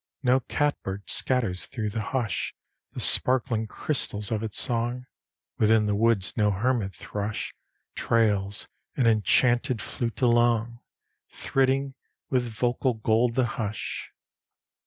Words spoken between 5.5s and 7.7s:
Within the woods no hermit thrush